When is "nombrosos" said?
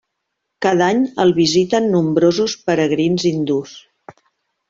1.97-2.55